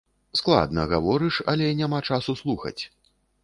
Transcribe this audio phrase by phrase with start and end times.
[0.39, 2.79] Складна гаворыш, але няма часу слухаць.